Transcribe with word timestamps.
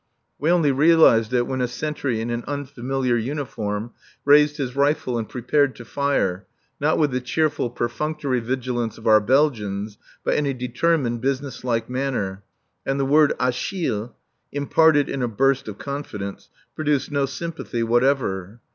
We 0.39 0.49
only 0.49 0.71
realized 0.71 1.31
it 1.31 1.45
when 1.45 1.61
a 1.61 1.67
sentry 1.67 2.21
in 2.21 2.31
an 2.31 2.43
unfamiliar 2.47 3.17
uniform 3.17 3.91
raised 4.25 4.57
his 4.57 4.75
rifle 4.75 5.15
and 5.19 5.29
prepared 5.29 5.75
to 5.75 5.85
fire, 5.85 6.47
not 6.79 6.97
with 6.97 7.11
the 7.11 7.21
cheerful, 7.21 7.69
perfunctory 7.69 8.39
vigilance 8.39 8.97
of 8.97 9.05
our 9.05 9.19
Belgians, 9.19 9.99
but 10.23 10.33
in 10.33 10.47
a 10.47 10.55
determined, 10.55 11.21
business 11.21 11.63
like 11.63 11.87
manner, 11.87 12.41
and 12.83 12.99
the 12.99 13.05
word 13.05 13.33
"Achille," 13.39 14.09
imparted 14.51 15.07
in 15.07 15.21
a 15.21 15.27
burst 15.27 15.67
of 15.67 15.77
confidence, 15.77 16.49
produced 16.75 17.11
no 17.11 17.27
sympathy 17.27 17.83
whatever. 17.83 18.59